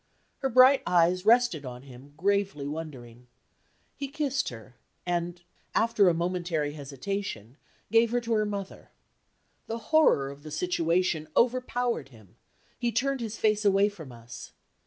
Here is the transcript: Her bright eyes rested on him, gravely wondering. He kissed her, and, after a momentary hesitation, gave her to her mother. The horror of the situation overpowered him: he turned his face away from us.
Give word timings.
Her 0.39 0.49
bright 0.49 0.81
eyes 0.87 1.27
rested 1.27 1.63
on 1.63 1.83
him, 1.83 2.15
gravely 2.17 2.65
wondering. 2.65 3.27
He 3.95 4.07
kissed 4.07 4.49
her, 4.49 4.75
and, 5.05 5.43
after 5.75 6.09
a 6.09 6.13
momentary 6.15 6.73
hesitation, 6.73 7.55
gave 7.91 8.09
her 8.09 8.19
to 8.21 8.33
her 8.33 8.45
mother. 8.47 8.89
The 9.67 9.77
horror 9.93 10.31
of 10.31 10.41
the 10.41 10.49
situation 10.49 11.27
overpowered 11.37 12.09
him: 12.09 12.35
he 12.79 12.91
turned 12.91 13.21
his 13.21 13.37
face 13.37 13.63
away 13.63 13.89
from 13.89 14.11
us. 14.11 14.53